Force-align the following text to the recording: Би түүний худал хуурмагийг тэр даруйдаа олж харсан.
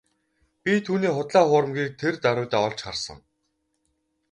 Би 0.63 0.73
түүний 0.85 1.13
худал 1.15 1.47
хуурмагийг 1.49 1.91
тэр 2.01 2.13
даруйдаа 2.23 2.61
олж 2.67 2.79
харсан. 2.85 3.19